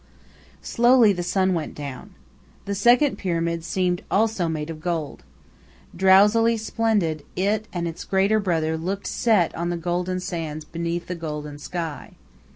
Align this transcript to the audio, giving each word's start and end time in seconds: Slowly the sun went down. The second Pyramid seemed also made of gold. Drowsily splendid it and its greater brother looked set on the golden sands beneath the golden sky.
Slowly 0.63 1.13
the 1.13 1.21
sun 1.21 1.53
went 1.53 1.75
down. 1.75 2.15
The 2.65 2.73
second 2.73 3.19
Pyramid 3.19 3.63
seemed 3.63 4.01
also 4.09 4.49
made 4.49 4.71
of 4.71 4.81
gold. 4.81 5.23
Drowsily 5.95 6.57
splendid 6.57 7.23
it 7.35 7.67
and 7.71 7.87
its 7.87 8.03
greater 8.03 8.39
brother 8.39 8.79
looked 8.79 9.05
set 9.05 9.53
on 9.53 9.69
the 9.69 9.77
golden 9.77 10.19
sands 10.19 10.65
beneath 10.65 11.05
the 11.05 11.13
golden 11.13 11.59
sky. 11.59 12.15